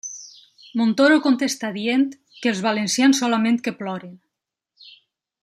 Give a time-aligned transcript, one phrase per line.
[0.79, 2.07] Montoro contestà dient
[2.39, 4.17] que els valencians solament que ploren.